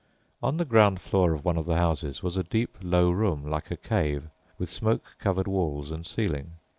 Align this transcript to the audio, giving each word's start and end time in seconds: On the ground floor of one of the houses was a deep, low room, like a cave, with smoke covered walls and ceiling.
On 0.41 0.57
the 0.57 0.65
ground 0.65 0.99
floor 0.99 1.31
of 1.33 1.45
one 1.45 1.57
of 1.59 1.67
the 1.67 1.75
houses 1.75 2.23
was 2.23 2.35
a 2.35 2.41
deep, 2.43 2.75
low 2.81 3.11
room, 3.11 3.45
like 3.47 3.69
a 3.69 3.77
cave, 3.77 4.23
with 4.57 4.67
smoke 4.67 5.15
covered 5.19 5.45
walls 5.47 5.91
and 5.91 6.07
ceiling. 6.07 6.53